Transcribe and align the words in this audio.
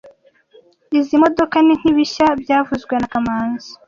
Izoi 0.97 1.21
modoka 1.23 1.55
ni 1.65 1.73
nkibishya 1.79 2.27
byavuzwe 2.41 2.93
na 2.97 3.07
kamanzi 3.13 3.71